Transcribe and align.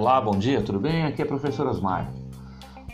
Olá, 0.00 0.18
bom 0.18 0.38
dia, 0.38 0.62
tudo 0.62 0.80
bem? 0.80 1.04
Aqui 1.04 1.20
é 1.20 1.26
professor 1.26 1.66
Osmar. 1.66 2.10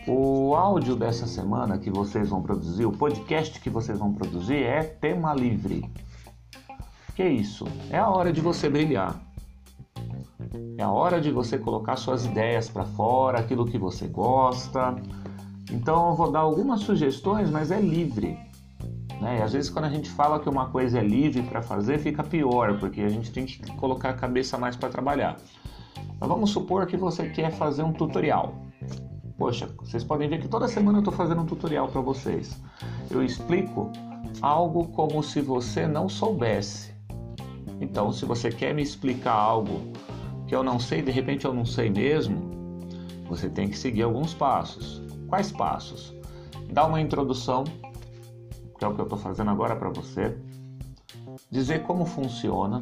O 0.09 0.57
áudio 0.57 0.97
dessa 0.97 1.25
semana 1.25 1.79
que 1.79 1.89
vocês 1.89 2.31
vão 2.31 2.43
produzir, 2.43 2.85
o 2.85 2.91
podcast 2.91 3.61
que 3.61 3.71
vocês 3.71 3.97
vão 3.97 4.13
produzir 4.13 4.65
é 4.65 4.83
tema 4.83 5.33
livre. 5.33 5.89
Que 7.15 7.23
é 7.23 7.29
isso? 7.29 7.65
É 7.93 7.99
a 8.01 8.09
hora 8.09 8.33
de 8.33 8.41
você 8.41 8.69
brilhar. 8.69 9.15
É 10.77 10.83
a 10.83 10.91
hora 10.91 11.21
de 11.21 11.31
você 11.31 11.57
colocar 11.57 11.95
suas 11.95 12.25
ideias 12.25 12.69
para 12.69 12.85
fora, 12.85 13.39
aquilo 13.39 13.67
que 13.67 13.79
você 13.79 14.09
gosta. 14.09 14.97
Então 15.71 16.09
eu 16.09 16.17
vou 16.17 16.33
dar 16.33 16.41
algumas 16.41 16.81
sugestões, 16.81 17.49
mas 17.49 17.71
é 17.71 17.81
livre. 17.81 18.37
Né? 19.21 19.39
E 19.39 19.43
às 19.43 19.53
vezes 19.53 19.71
quando 19.71 19.85
a 19.85 19.91
gente 19.91 20.11
fala 20.11 20.41
que 20.41 20.49
uma 20.49 20.71
coisa 20.71 20.99
é 20.99 21.05
livre 21.05 21.45
para 21.45 21.63
fazer, 21.63 22.01
fica 22.01 22.25
pior, 22.25 22.81
porque 22.81 23.01
a 23.03 23.09
gente 23.09 23.31
tem 23.31 23.47
que 23.47 23.65
colocar 23.77 24.11
a 24.11 24.15
cabeça 24.15 24.59
mais 24.59 24.75
para 24.75 24.89
trabalhar. 24.89 25.37
Mas 26.19 26.29
vamos 26.29 26.51
supor 26.51 26.87
que 26.87 26.97
você 26.97 27.29
quer 27.29 27.53
fazer 27.53 27.83
um 27.83 27.93
tutorial. 27.93 28.55
Poxa, 29.37 29.69
vocês 29.79 30.03
podem 30.03 30.29
ver 30.29 30.41
que 30.41 30.49
toda 30.49 30.67
semana 30.67 30.99
eu 30.99 31.01
estou 31.01 31.13
fazendo 31.13 31.43
um 31.43 31.47
tutorial 31.47 31.89
para 31.89 32.01
vocês. 32.01 32.59
Eu 33.11 33.23
explico 33.23 33.93
algo 34.41 34.89
como 34.89 35.23
se 35.23 35.41
você 35.41 35.87
não 35.87 36.09
soubesse. 36.09 36.95
Então, 37.81 38.11
se 38.13 38.25
você 38.25 38.51
quer 38.51 38.75
me 38.75 38.83
explicar 38.83 39.35
algo 39.35 39.93
que 40.47 40.55
eu 40.55 40.63
não 40.63 40.81
sei, 40.81 41.03
de 41.03 41.11
repente 41.11 41.45
eu 41.45 41.53
não 41.53 41.67
sei 41.67 41.91
mesmo, 41.91 42.81
você 43.29 43.49
tem 43.51 43.69
que 43.69 43.77
seguir 43.77 44.03
alguns 44.03 44.33
passos. 44.33 45.03
Quais 45.29 45.53
passos? 45.53 46.15
Dar 46.73 46.87
uma 46.87 47.01
introdução, 47.01 47.65
que 48.79 48.85
é 48.85 48.89
o 48.89 48.95
que 48.95 49.01
eu 49.01 49.05
estou 49.05 49.19
fazendo 49.19 49.51
agora 49.51 49.77
para 49.77 49.91
você. 49.91 50.39
Dizer 51.51 51.83
como 51.83 52.07
funciona, 52.07 52.81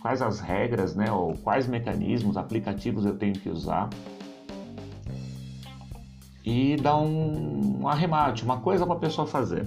quais 0.00 0.22
as 0.22 0.40
regras, 0.40 0.94
né, 0.94 1.10
ou 1.12 1.34
quais 1.36 1.66
mecanismos, 1.66 2.36
aplicativos 2.36 3.04
eu 3.04 3.16
tenho 3.16 3.34
que 3.34 3.48
usar. 3.48 3.88
E 6.44 6.76
dar 6.76 6.96
um, 6.96 7.82
um 7.82 7.88
arremate, 7.88 8.42
uma 8.44 8.60
coisa 8.60 8.86
para 8.86 8.96
a 8.96 8.98
pessoa 8.98 9.26
fazer. 9.26 9.66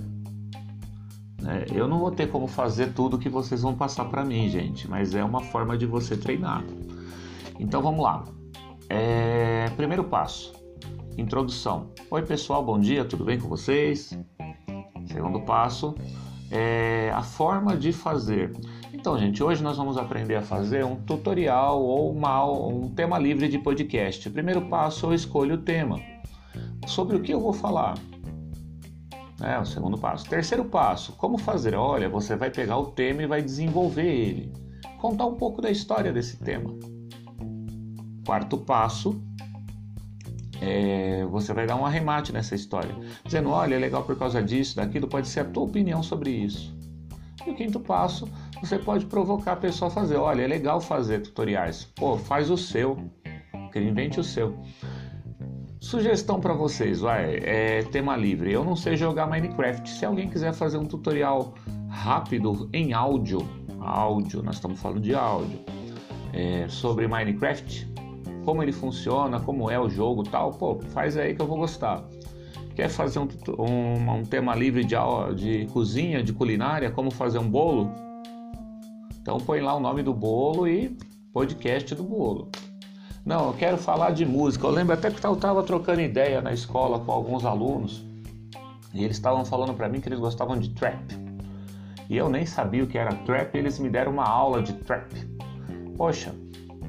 É, 1.45 1.65
eu 1.77 1.87
não 1.87 1.99
vou 1.99 2.11
ter 2.11 2.29
como 2.29 2.47
fazer 2.47 2.93
tudo 2.93 3.19
que 3.19 3.29
vocês 3.29 3.61
vão 3.61 3.75
passar 3.75 4.05
para 4.05 4.23
mim, 4.23 4.49
gente, 4.49 4.89
mas 4.89 5.13
é 5.13 5.23
uma 5.23 5.41
forma 5.41 5.77
de 5.77 5.85
você 5.85 6.17
treinar. 6.17 6.63
Então 7.59 7.81
vamos 7.81 8.03
lá. 8.03 8.23
É, 8.89 9.69
primeiro 9.75 10.03
passo: 10.05 10.53
introdução. 11.17 11.91
Oi, 12.09 12.21
pessoal, 12.23 12.63
bom 12.63 12.79
dia, 12.79 13.05
tudo 13.05 13.23
bem 13.23 13.39
com 13.39 13.47
vocês? 13.47 14.17
Segundo 15.05 15.41
passo: 15.41 15.93
é, 16.49 17.11
a 17.13 17.21
forma 17.21 17.77
de 17.77 17.91
fazer. 17.91 18.51
Então, 19.03 19.19
gente, 19.19 19.43
hoje 19.43 19.61
nós 19.61 19.75
vamos 19.75 19.97
aprender 19.97 20.35
a 20.35 20.41
fazer 20.41 20.85
um 20.85 20.95
tutorial 20.95 21.83
ou 21.83 22.15
um 22.15 22.87
tema 22.87 23.19
livre 23.19 23.49
de 23.49 23.59
podcast. 23.59 24.29
Primeiro 24.29 24.61
passo: 24.69 25.07
eu 25.07 25.13
escolho 25.13 25.55
o 25.55 25.57
tema. 25.57 25.99
Sobre 26.87 27.17
o 27.17 27.21
que 27.21 27.33
eu 27.33 27.41
vou 27.41 27.51
falar? 27.51 27.97
É 29.41 29.59
o 29.59 29.65
segundo 29.65 29.97
passo. 29.97 30.29
Terceiro 30.29 30.63
passo, 30.63 31.11
como 31.17 31.37
fazer? 31.37 31.75
Olha, 31.75 32.07
você 32.07 32.37
vai 32.37 32.49
pegar 32.49 32.77
o 32.77 32.85
tema 32.91 33.23
e 33.23 33.27
vai 33.27 33.41
desenvolver 33.41 34.07
ele. 34.07 34.53
Contar 35.01 35.25
um 35.25 35.35
pouco 35.35 35.61
da 35.61 35.69
história 35.69 36.13
desse 36.13 36.37
tema. 36.37 36.73
Quarto 38.25 38.57
passo, 38.57 39.21
é, 40.61 41.25
você 41.25 41.51
vai 41.53 41.67
dar 41.67 41.75
um 41.75 41.85
arremate 41.85 42.31
nessa 42.31 42.55
história, 42.55 42.95
dizendo: 43.25 43.49
olha, 43.49 43.75
é 43.75 43.79
legal 43.79 44.05
por 44.05 44.17
causa 44.17 44.41
disso, 44.41 44.77
daquilo, 44.77 45.09
pode 45.09 45.27
ser 45.27 45.41
a 45.41 45.45
tua 45.45 45.63
opinião 45.63 46.01
sobre 46.01 46.31
isso. 46.31 46.73
E 47.45 47.49
o 47.49 47.55
quinto 47.55 47.81
passo, 47.81 48.29
você 48.63 48.79
pode 48.79 49.05
provocar 49.07 49.53
a 49.53 49.55
pessoa 49.57 49.91
a 49.91 49.93
fazer: 49.93 50.15
olha, 50.15 50.41
é 50.41 50.47
legal 50.47 50.79
fazer 50.79 51.19
tutoriais, 51.19 51.83
pô, 51.83 52.17
faz 52.17 52.49
o 52.49 52.57
seu, 52.57 52.97
invente 53.75 54.21
o 54.21 54.23
seu. 54.23 54.57
Sugestão 55.81 56.39
para 56.39 56.53
vocês, 56.53 57.01
vai, 57.01 57.39
é 57.43 57.83
tema 57.91 58.15
livre. 58.15 58.53
Eu 58.53 58.63
não 58.63 58.73
sei 58.73 58.95
jogar 58.95 59.27
Minecraft. 59.27 59.89
Se 59.89 60.05
alguém 60.05 60.29
quiser 60.29 60.53
fazer 60.53 60.77
um 60.77 60.85
tutorial 60.85 61.53
rápido 61.89 62.69
em 62.71 62.93
áudio, 62.93 63.39
áudio, 63.81 64.41
nós 64.41 64.55
estamos 64.55 64.79
falando 64.79 65.01
de 65.01 65.13
áudio, 65.13 65.59
é, 66.31 66.65
sobre 66.69 67.05
Minecraft, 67.05 67.91
como 68.45 68.63
ele 68.63 68.71
funciona, 68.71 69.41
como 69.41 69.69
é 69.69 69.77
o 69.77 69.89
jogo, 69.89 70.23
tal, 70.23 70.51
pô, 70.51 70.79
faz 70.93 71.17
aí 71.17 71.35
que 71.35 71.41
eu 71.41 71.47
vou 71.47 71.57
gostar. 71.57 72.01
Quer 72.75 72.87
fazer 72.87 73.19
um, 73.19 73.27
um, 73.59 74.19
um 74.19 74.23
tema 74.23 74.55
livre 74.55 74.85
de, 74.85 74.95
de 75.35 75.65
cozinha, 75.73 76.23
de 76.23 76.31
culinária, 76.31 76.89
como 76.89 77.11
fazer 77.11 77.39
um 77.39 77.49
bolo? 77.49 77.91
Então 79.23 79.37
põe 79.37 79.61
lá 79.61 79.73
o 79.73 79.79
nome 79.79 80.03
do 80.03 80.13
bolo 80.13 80.67
e 80.67 80.97
podcast 81.31 81.95
do 81.95 82.03
bolo. 82.03 82.49
Não, 83.25 83.47
eu 83.47 83.53
quero 83.53 83.77
falar 83.77 84.11
de 84.11 84.25
música. 84.25 84.67
Eu 84.67 84.71
lembro 84.71 84.93
até 84.93 85.09
que 85.09 85.25
eu 85.25 85.33
estava 85.33 85.63
trocando 85.63 86.01
ideia 86.01 86.41
na 86.41 86.51
escola 86.51 86.99
com 86.99 87.09
alguns 87.09 87.45
alunos 87.45 88.03
e 88.93 89.01
eles 89.01 89.15
estavam 89.15 89.45
falando 89.45 89.73
para 89.73 89.87
mim 89.87 90.01
que 90.01 90.09
eles 90.09 90.19
gostavam 90.19 90.59
de 90.59 90.71
trap. 90.71 90.99
E 92.09 92.17
eu 92.17 92.27
nem 92.27 92.45
sabia 92.45 92.83
o 92.83 92.87
que 92.87 92.97
era 92.97 93.15
trap, 93.15 93.55
eles 93.55 93.79
me 93.79 93.89
deram 93.89 94.11
uma 94.11 94.27
aula 94.27 94.61
de 94.61 94.73
trap. 94.73 95.09
Poxa, 95.95 96.35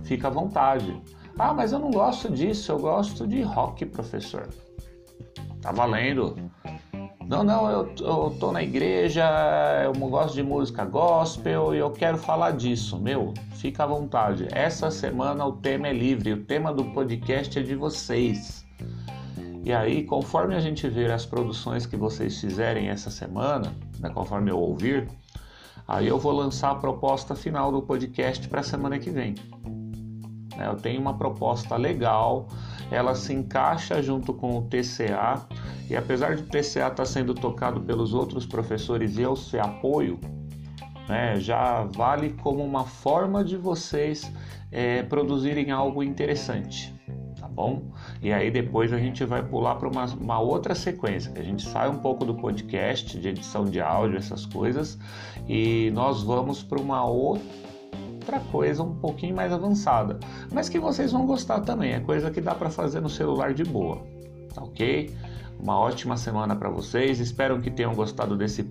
fica 0.02 0.26
à 0.26 0.30
vontade. 0.30 1.00
Ah, 1.38 1.54
mas 1.54 1.70
eu 1.70 1.78
não 1.78 1.92
gosto 1.92 2.28
disso, 2.32 2.72
eu 2.72 2.80
gosto 2.80 3.28
de 3.28 3.42
rock, 3.42 3.86
professor. 3.86 4.48
Tá 5.62 5.70
valendo. 5.70 6.34
Não, 7.26 7.42
não, 7.42 7.70
eu, 7.70 7.94
eu 8.00 8.36
tô 8.38 8.52
na 8.52 8.62
igreja, 8.62 9.24
eu 9.82 9.92
gosto 10.08 10.34
de 10.34 10.42
música 10.42 10.84
gospel 10.84 11.74
e 11.74 11.78
eu 11.78 11.90
quero 11.90 12.18
falar 12.18 12.50
disso. 12.50 12.98
Meu, 12.98 13.32
fica 13.52 13.84
à 13.84 13.86
vontade. 13.86 14.46
Essa 14.52 14.90
semana 14.90 15.46
o 15.46 15.52
tema 15.52 15.88
é 15.88 15.92
livre, 15.92 16.34
o 16.34 16.44
tema 16.44 16.72
do 16.72 16.84
podcast 16.92 17.58
é 17.58 17.62
de 17.62 17.74
vocês. 17.74 18.66
E 19.64 19.72
aí, 19.72 20.04
conforme 20.04 20.54
a 20.54 20.60
gente 20.60 20.86
ver 20.86 21.10
as 21.10 21.24
produções 21.24 21.86
que 21.86 21.96
vocês 21.96 22.38
fizerem 22.38 22.88
essa 22.90 23.10
semana, 23.10 23.72
né, 23.98 24.10
conforme 24.10 24.50
eu 24.50 24.58
ouvir, 24.58 25.08
aí 25.88 26.06
eu 26.06 26.18
vou 26.18 26.32
lançar 26.32 26.72
a 26.72 26.74
proposta 26.74 27.34
final 27.34 27.72
do 27.72 27.80
podcast 27.80 28.46
para 28.46 28.60
a 28.60 28.64
semana 28.64 28.98
que 28.98 29.08
vem. 29.08 29.34
Né, 30.56 30.66
eu 30.68 30.76
tenho 30.76 31.00
uma 31.00 31.14
proposta 31.14 31.76
legal, 31.76 32.48
ela 32.90 33.14
se 33.14 33.32
encaixa 33.32 34.02
junto 34.02 34.32
com 34.32 34.58
o 34.58 34.62
TCA 34.62 35.46
e 35.88 35.96
apesar 35.96 36.36
de 36.36 36.42
o 36.42 36.46
TCA 36.46 36.58
estar 36.62 36.90
tá 36.90 37.04
sendo 37.04 37.34
tocado 37.34 37.80
pelos 37.80 38.14
outros 38.14 38.46
professores 38.46 39.16
e 39.16 39.22
eu 39.22 39.36
ser 39.36 39.60
apoio, 39.60 40.18
né, 41.08 41.38
já 41.38 41.84
vale 41.84 42.30
como 42.42 42.62
uma 42.64 42.84
forma 42.84 43.44
de 43.44 43.56
vocês 43.56 44.30
é, 44.70 45.02
produzirem 45.02 45.70
algo 45.70 46.02
interessante, 46.02 46.94
tá 47.38 47.46
bom? 47.46 47.82
E 48.22 48.32
aí 48.32 48.50
depois 48.50 48.92
a 48.92 48.98
gente 48.98 49.24
vai 49.24 49.42
pular 49.42 49.76
para 49.76 49.88
uma, 49.88 50.06
uma, 50.06 50.40
outra 50.40 50.74
sequência, 50.74 51.30
que 51.30 51.40
a 51.40 51.44
gente 51.44 51.62
sai 51.62 51.88
um 51.88 51.98
pouco 51.98 52.24
do 52.24 52.34
podcast, 52.34 53.18
de 53.18 53.28
edição 53.28 53.64
de 53.64 53.80
áudio, 53.80 54.16
essas 54.16 54.46
coisas, 54.46 54.98
e 55.48 55.90
nós 55.92 56.22
vamos 56.22 56.62
para 56.62 56.80
uma 56.80 57.04
outra 58.24 58.40
coisa 58.40 58.82
um 58.82 58.94
pouquinho 58.94 59.36
mais 59.36 59.52
avançada, 59.52 60.18
mas 60.50 60.68
que 60.70 60.78
vocês 60.78 61.12
vão 61.12 61.26
gostar 61.26 61.60
também, 61.60 61.92
é 61.92 62.00
coisa 62.00 62.30
que 62.30 62.40
dá 62.40 62.54
para 62.54 62.70
fazer 62.70 63.00
no 63.00 63.10
celular 63.10 63.52
de 63.52 63.64
boa, 63.64 64.02
tá 64.54 64.62
ok? 64.62 65.14
Uma 65.60 65.78
ótima 65.78 66.16
semana 66.16 66.56
para 66.56 66.68
vocês. 66.68 67.20
Espero 67.20 67.60
que 67.60 67.70
tenham 67.70 67.94
gostado 67.94 68.36
desse 68.36 68.70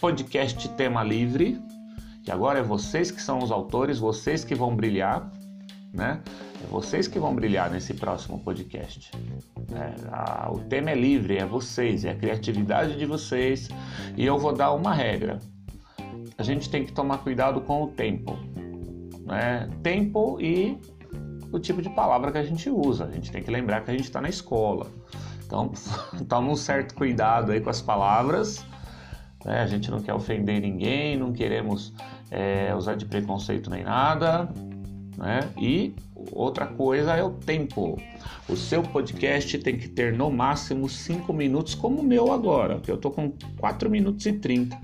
podcast 0.00 0.68
tema 0.70 1.04
livre. 1.04 1.60
Que 2.24 2.32
agora 2.32 2.58
é 2.58 2.62
vocês 2.62 3.10
que 3.10 3.22
são 3.22 3.38
os 3.38 3.52
autores, 3.52 3.98
vocês 4.00 4.44
que 4.44 4.54
vão 4.54 4.74
brilhar, 4.74 5.30
né? 5.92 6.20
É 6.64 6.66
vocês 6.66 7.06
que 7.06 7.18
vão 7.20 7.34
brilhar 7.34 7.70
nesse 7.70 7.94
próximo 7.94 8.40
podcast. 8.40 9.12
É, 9.72 9.94
a, 10.10 10.50
o 10.50 10.58
tema 10.60 10.90
é 10.90 10.94
livre, 10.94 11.36
é 11.36 11.44
vocês, 11.44 12.04
é 12.04 12.10
a 12.10 12.16
criatividade 12.16 12.96
de 12.96 13.06
vocês. 13.06 13.68
E 14.16 14.26
eu 14.26 14.38
vou 14.38 14.52
dar 14.52 14.72
uma 14.72 14.92
regra. 14.92 15.38
A 16.38 16.42
gente 16.42 16.68
tem 16.68 16.84
que 16.84 16.92
tomar 16.92 17.18
cuidado 17.18 17.60
com 17.60 17.84
o 17.84 17.88
tempo, 17.88 18.36
né? 19.26 19.68
Tempo 19.82 20.40
e 20.40 20.78
o 21.52 21.58
tipo 21.58 21.82
de 21.82 21.90
palavra 21.90 22.32
que 22.32 22.38
a 22.38 22.44
gente 22.44 22.70
usa. 22.70 23.04
A 23.04 23.10
gente 23.10 23.30
tem 23.30 23.42
que 23.42 23.50
lembrar 23.50 23.82
que 23.82 23.90
a 23.90 23.94
gente 23.94 24.04
está 24.04 24.20
na 24.20 24.28
escola. 24.28 24.86
Então, 25.44 25.72
toma 26.28 26.50
um 26.50 26.56
certo 26.56 26.94
cuidado 26.94 27.52
aí 27.52 27.60
com 27.60 27.70
as 27.70 27.82
palavras. 27.82 28.64
Né? 29.44 29.60
A 29.60 29.66
gente 29.66 29.90
não 29.90 30.00
quer 30.00 30.14
ofender 30.14 30.60
ninguém, 30.60 31.16
não 31.16 31.32
queremos 31.32 31.92
é, 32.30 32.74
usar 32.74 32.94
de 32.94 33.04
preconceito 33.04 33.70
nem 33.70 33.84
nada. 33.84 34.48
Né? 35.16 35.40
E 35.56 35.94
outra 36.32 36.66
coisa 36.66 37.14
é 37.14 37.22
o 37.22 37.30
tempo. 37.30 38.00
O 38.48 38.56
seu 38.56 38.82
podcast 38.82 39.58
tem 39.58 39.76
que 39.76 39.88
ter 39.88 40.12
no 40.12 40.30
máximo 40.30 40.88
5 40.88 41.32
minutos, 41.32 41.74
como 41.74 42.00
o 42.00 42.04
meu 42.04 42.32
agora, 42.32 42.78
que 42.80 42.90
eu 42.90 42.96
tô 42.96 43.10
com 43.10 43.32
4 43.58 43.90
minutos 43.90 44.24
e 44.26 44.32
30. 44.32 44.78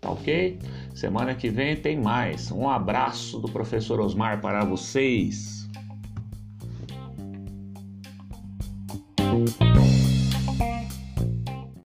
Tá 0.00 0.10
ok? 0.10 0.58
Semana 1.00 1.34
que 1.34 1.48
vem 1.48 1.74
tem 1.76 1.98
mais. 1.98 2.52
Um 2.52 2.68
abraço 2.68 3.38
do 3.38 3.50
professor 3.50 3.98
Osmar 4.00 4.38
para 4.42 4.66
vocês. 4.66 5.66